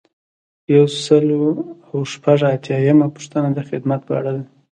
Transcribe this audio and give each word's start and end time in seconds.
یو 0.75 0.85
سل 1.03 1.25
او 1.89 1.97
شپږ 2.13 2.39
اتیایمه 2.55 3.07
پوښتنه 3.15 3.49
د 3.53 3.59
خدمت 3.69 3.99
په 4.07 4.13
اړه 4.19 4.31
ده. 4.37 4.43